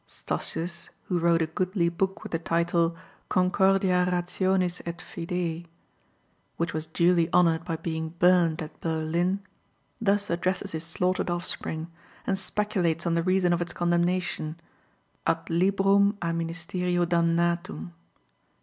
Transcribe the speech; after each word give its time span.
Stossius, 0.07 0.89
who 1.03 1.19
wrote 1.19 1.43
a 1.43 1.45
goodly 1.45 1.87
book 1.87 2.23
with 2.23 2.31
the 2.31 2.39
title 2.39 2.97
"Concordia 3.29 4.07
rationis 4.07 4.81
et 4.83 4.97
fidei," 4.99 5.67
which 6.57 6.73
was 6.73 6.87
duly 6.87 7.31
honoured 7.31 7.63
by 7.65 7.75
being 7.75 8.09
burnt 8.17 8.63
at 8.63 8.81
Berlin, 8.81 9.41
thus 10.01 10.31
addresses 10.31 10.71
his 10.71 10.83
slaughtered 10.83 11.29
offspring, 11.29 11.85
and 12.25 12.35
speculates 12.35 13.05
on 13.05 13.13
the 13.13 13.21
reason 13.21 13.53
of 13.53 13.61
its 13.61 13.73
condemnation: 13.73 14.59
"Ad 15.27 15.45
librum 15.51 16.17
a 16.19 16.31
ministerio 16.33 17.05
damnatum. 17.07 17.91